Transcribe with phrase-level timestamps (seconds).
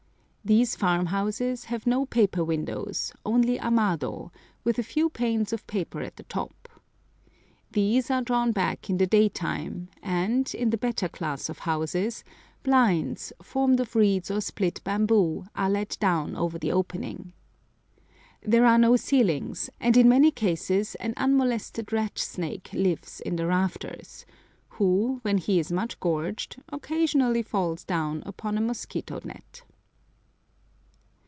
[0.43, 4.31] These farm houses have no paper windows, only amado,
[4.63, 6.67] with a few panes of paper at the top.
[7.69, 12.23] These are drawn back in the daytime, and, in the better class of houses,
[12.63, 17.33] blinds, formed of reeds or split bamboo, are let down over the opening.
[18.41, 23.45] There are no ceilings, and in many cases an unmolested rat snake lives in the
[23.45, 24.25] rafters,
[24.69, 29.61] who, when he is much gorged, occasionally falls down upon a mosquito net.